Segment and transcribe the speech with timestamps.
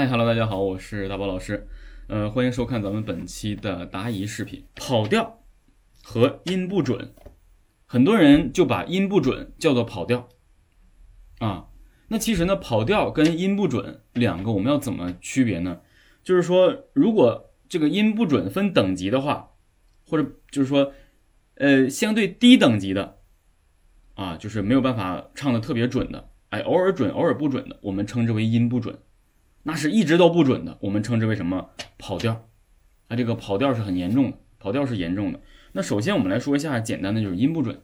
[0.00, 1.68] 嗨，Hello，大家好，我是大宝老师，
[2.06, 4.64] 呃，欢迎收看咱们本期的答疑视频。
[4.74, 5.42] 跑调
[6.02, 7.12] 和音不准，
[7.84, 10.26] 很多人就把音不准叫做跑调
[11.40, 11.66] 啊。
[12.08, 15.82] 那其实呢，跑调跟音不准两个我们要怎么区别呢？
[16.22, 19.50] 就是说，如果这个音不准分等级的话，
[20.08, 20.94] 或者就是说，
[21.56, 23.18] 呃，相对低等级的
[24.14, 28.98] 啊，就是没有办法唱的特别准的，哎，偶尔准，偶尔不准的，我们称之为音不准。
[29.62, 32.48] 那是一直都不准的，我们称之为什么跑调？
[33.08, 35.40] 啊，这个跑调是很严重的，跑调是严重的。
[35.72, 37.80] 那首先我们来说一下简单的，就是音不准。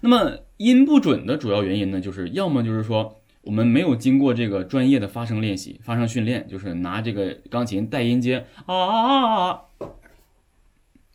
[0.00, 9.60] 那么音不准的主要原因呢，就是要么就是说我们没有经过这个专业的发声练习、发声训练，就是拿这个钢琴带音阶啊啊啊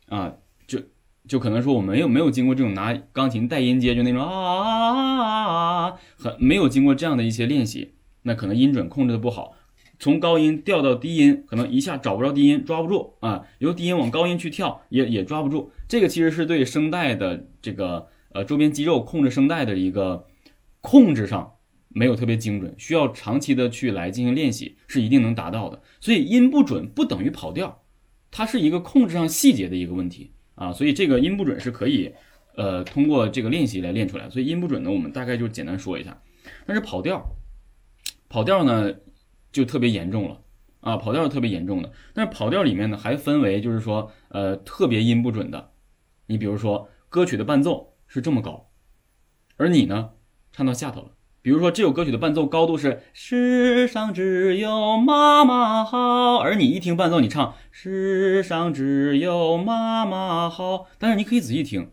[0.08, 0.34] 啊，
[0.66, 0.80] 就
[1.28, 7.95] 就可能说我们没有没有经过这种拿钢琴带音阶，就那种啊啊啊啊啊，很没有经过这样的一些练习。
[8.26, 9.56] 那可能音准控制的不好，
[10.00, 13.46] 从高音调到低音，可能一下找不着低音，抓不住啊。
[13.60, 15.70] 由低音往高音去跳，也也抓不住。
[15.86, 20.26] 这个其实是对声带的这个呃周边肌肉控制声带的一个
[20.80, 21.52] 控制上
[21.88, 25.80] 没有特别精准，需要长期的去来进行练习，是一定能达到的。
[26.00, 27.84] 所以音不准不等于跑调，
[28.32, 30.72] 它是一个控制上细节的一个问题啊。
[30.72, 32.12] 所以这个音不准是可以
[32.56, 34.28] 呃通过这个练习来练出来。
[34.28, 36.20] 所以音不准呢，我们大概就简单说一下。
[36.66, 37.24] 但是跑调。
[38.36, 38.92] 跑调呢，
[39.50, 40.42] 就特别严重了
[40.80, 40.98] 啊！
[40.98, 45.70] 跑调是特别严重的，但是跑调里面呢，还分为就是说，呃，特别音不准的。
[46.26, 48.68] 你比如说，歌曲的伴奏是这么高，
[49.56, 50.10] 而你呢，
[50.52, 51.12] 唱到下头了。
[51.40, 61.90] 比如说，这首歌曲的伴奏高度是“世上只有妈妈好”，而你一听伴奏，你唱“世上只有妈妈好”，但是你可以仔细听，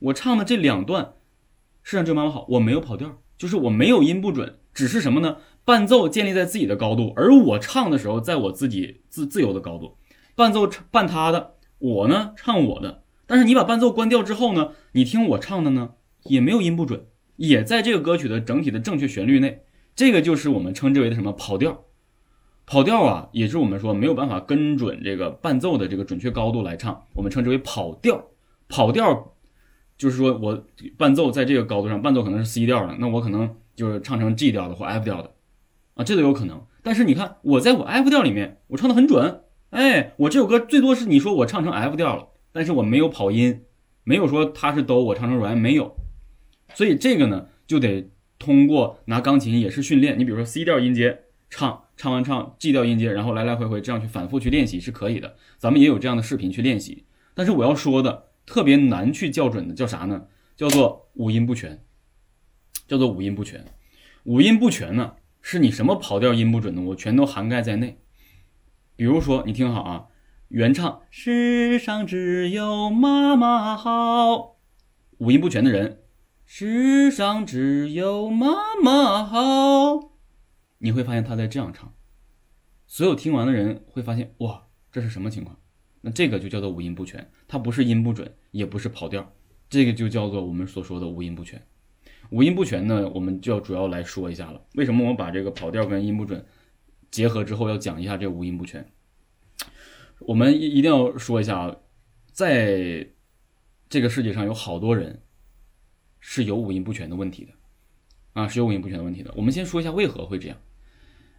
[0.00, 1.14] 我唱的这两段
[1.82, 5.38] “世上只有妈妈好”，我没有跑调，就是我没有音不准，只是什么呢？
[5.66, 9.96] 伴奏建立在自己的高度，而我唱的时候，在我自己自自由的高度。
[10.36, 13.02] 伴奏伴他的，我呢唱我的。
[13.26, 15.94] 但是你把伴奏关掉之后呢，你听我唱的呢，
[16.26, 19.62] 也没有音不准，也在这个歌曲的整体的正确旋律内。
[19.96, 21.86] 这个就是我们称之为的什么跑调？
[22.64, 28.24] 跑调啊，也是我们说没有办法跟准这个伴奏的这个准确高度来唱，我们称之为跑调。
[28.68, 29.34] 跑调
[29.98, 30.64] 就是说我
[30.96, 35.32] 伴奏在这个高度上，伴奏可能是 C 调的，那我可能就是唱成 G 调的或 F 调的。
[35.96, 36.64] 啊，这都有可能。
[36.82, 39.42] 但是你看，我在我 F 调里面，我唱的很准。
[39.70, 43.64] 哎，我这首歌最多是你说我唱成 F 调了，但是我没有跑音，
[44.04, 45.96] 没有说它是哆，我唱成软，没有。
[46.74, 50.18] 所以这个呢，就得通过拿钢琴也是训练。
[50.18, 55.34] 你比如说 C 调音阶唱，唱完唱 G 调音阶，然后来来回回这样去反复去练习是可以的。
[55.58, 57.04] 咱们也有这样的视频去练习。
[57.34, 60.26] 但是我要说的特别难去校准的叫啥呢？
[60.56, 61.82] 叫做五音不全，
[62.86, 63.64] 叫做五音不全。
[64.24, 65.14] 五音不全呢？
[65.48, 68.00] 是你什么跑调音不准的，我全都涵盖在内。
[68.96, 70.06] 比如说，你听好啊，
[70.48, 74.56] 原唱“世上只有妈妈好”，
[75.18, 76.02] 五音不全的人
[76.44, 80.10] ，“世上只有妈妈好”，
[80.78, 81.94] 你会发现他在这样唱，
[82.88, 85.56] 所有听完的人会发现，哇，这是什么情况？
[86.00, 89.32] 那这个就叫做五音不全，它不是音不准，也不是跑调，
[89.70, 91.64] 这个就叫做我们所说的五音不全。
[92.30, 94.60] 五音不全呢，我们就要主要来说一下了。
[94.74, 96.44] 为什么我把这个跑调跟音不准
[97.10, 98.84] 结合之后要讲一下这五音不全？
[100.20, 101.76] 我们一一定要说一下啊，
[102.32, 103.06] 在
[103.88, 105.22] 这个世界上有好多人
[106.18, 107.52] 是有五音不全的问题的
[108.32, 109.32] 啊，是有五音不全的问题的。
[109.36, 110.58] 我们先说一下为何会这样。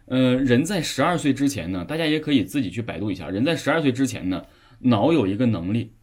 [0.06, 3.28] 呃，人在十二岁之前呢，大家也可以自己去百度一下。
[3.28, 4.46] 人在十二岁之前呢，
[4.80, 5.96] 脑有一个能力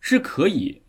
[0.00, 0.82] 是可以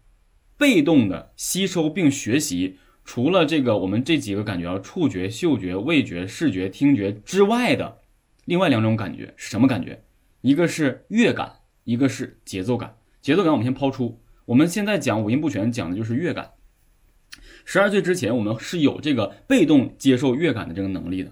[0.57, 2.77] 被动的吸收并学习。
[3.05, 7.99] 除了这个，我们这几个感觉啊，触觉、嗅觉、味觉、视觉、听觉之外的
[8.45, 10.03] 另外两种感觉是什么感觉？
[10.41, 11.51] 一个是乐感，
[11.83, 12.97] 一个是节奏感。
[13.21, 16.51] 节奏感我们先抛出，我们现在讲五音不全，讲的就是乐感。
[17.65, 21.31] 十二岁之前，我们是有这个被动接受乐感的这个能力的。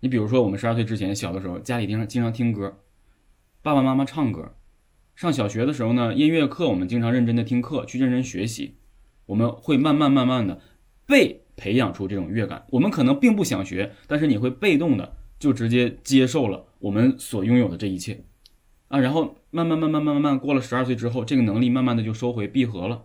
[0.00, 2.78] 你比如说，我们十二岁之前小的时候，家里经常经常听歌，
[3.62, 4.54] 爸爸妈妈唱歌。
[5.14, 8.76] 上小学的时候呢，音乐课我们经常认真的听课，去认真学习，
[9.26, 10.60] 我们会慢慢慢慢的。
[11.06, 18.24] 被培养出这种乐感，我们可能并不想学，但是你会被动的就直接接受了我们所拥有的这一切，
[18.88, 23.04] 啊，然后慢慢慢慢慢慢慢过了十二岁之后，这个能力慢慢的就收回闭合了，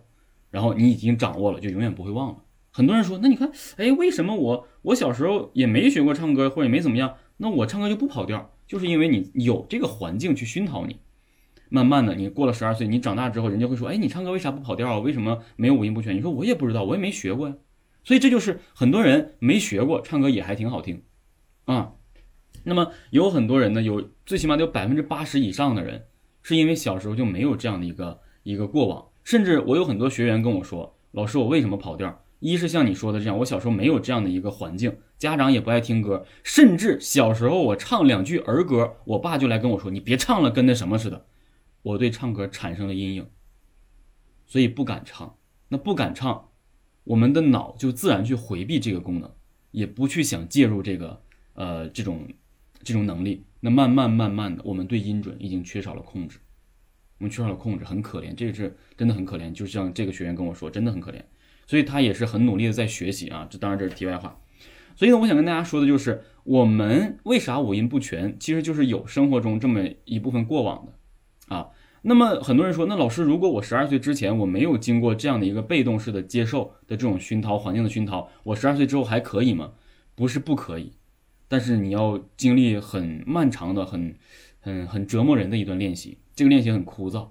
[0.50, 2.38] 然后你已经掌握了，就永远不会忘了。
[2.70, 8.50] 很多人说，那你看，哎，为什么我我小时候也没学过唱歌，或者也没怎么样，那我唱歌就不跑调？
[8.66, 10.96] 就是因为你有这个环境去熏陶你，
[11.68, 14.98] 慢慢的你过了十二岁，你长大之后，人家会说，哎，你唱歌为啥不跑调啊？
[14.98, 16.16] 为什么没有五音不全？
[16.16, 17.54] 你说我也不知道，我也没学过呀。
[18.04, 21.02] 所以这就是很多人没学过唱歌也还挺好听，
[21.64, 21.92] 啊，
[22.64, 26.06] 那么有很多人呢，有最起码得有百分之八十以上的人，
[26.42, 29.06] 是因为小时候就没有这样的一个一个过往。
[29.24, 32.24] 甚至我有很多学员跟我说：“老师，我为什么跑调？
[32.40, 41.26] 一是像你说的这样，我小时候没有这样的一个环境，家长也不爱听歌，甚至小时候我唱两句儿歌，我爸就来跟我说：‘你别唱了，跟那什么似的。’
[41.82, 43.28] 我对唱歌产生了阴影，
[44.46, 45.36] 所以不敢唱。
[45.68, 46.50] 那不敢唱，
[47.04, 49.30] 我们的脑就自然去回避这个功能，
[49.70, 51.22] 也不去想介入这个
[51.54, 52.26] 呃这种
[52.82, 53.44] 这种能力。
[53.60, 56.38] 那慢慢慢慢的，我们对音准已经缺少了控制。”
[57.18, 59.52] 我们缺少了控制，很可怜，这个是真的很可怜。
[59.52, 61.22] 就像这个学员跟我说，真的很可怜，
[61.68, 63.46] 所以他也是很努力的在学习啊。
[63.48, 64.40] 这当然这是题外话。
[64.96, 71.68] 所以呢，我想跟大家说的就是，我们为啥五音不全，其实就是有生活中这么一部分过往的啊。
[72.04, 79.72] 那么很多人说，那老师，如果我十二岁之前我没有经过这样的一个被动式的接受的这种熏陶环境的熏陶，我十二岁之后还可以吗？
[80.16, 80.92] 不是不可以，
[81.46, 84.16] 但是你要经历很漫长的、很、
[84.58, 86.18] 很、很折磨人的一段练习。
[86.34, 87.28] 这个练习很枯燥，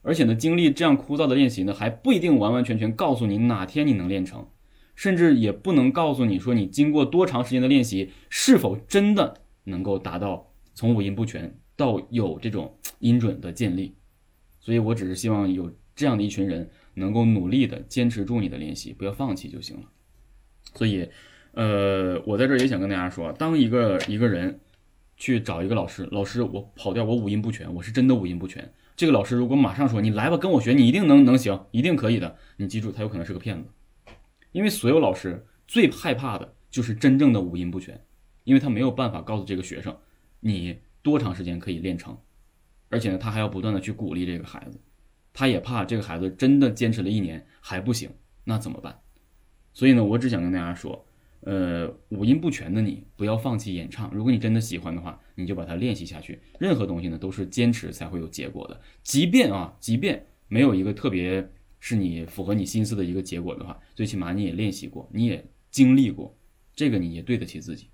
[0.00, 4.46] 而且呢，经历这样枯燥的练习呢，还不一定完完全全告诉你哪天你能练成，
[4.94, 13.96] 甚至也不能告诉你说你经过多长时间的练习是否真的能够达到从五音不全到有这种音准的建立。
[14.60, 19.82] 所以我只是希望有这样的一群人能够努力的坚持住你的练习，不要放弃就行了。
[20.74, 21.08] 所以，
[21.52, 24.60] 呃，我在这儿也想跟大家说，当一个一个人。
[25.22, 28.72] 去找一个老师，老师，我跑调，我五音不全，我是真的五音不全。
[28.96, 32.38] 这个老师如果马上说你来吧，跟我学，你一定能能行，一定可以的。
[32.56, 33.68] 你记住，他有可能是个骗子，
[34.52, 38.02] 因为所有老师最害怕的就是真正的五音不全，
[38.44, 39.94] 因为他没有办法告诉这个学生
[40.40, 42.16] 你多长时间可以练成，
[42.88, 44.80] 而且呢，他还要不断的去鼓励这个孩子，
[45.32, 48.10] 他也怕这个孩子真的坚持了一年还不行，
[48.44, 49.00] 那怎么办？
[49.72, 51.06] 所以呢，我只想跟大家说。
[51.42, 54.10] 呃，五音不全的你不要放弃演唱。
[54.12, 56.38] 如果你真的喜欢的话，你就把它练习下去。
[56.58, 58.78] 任何东西呢，都是坚持才会有结果的。
[59.02, 66.36] 即便啊，即便没有一个特别是你符合你心思的一个结果的话，最起码你也练习过，你也经历过，
[66.74, 67.88] 这个你也对得起自己。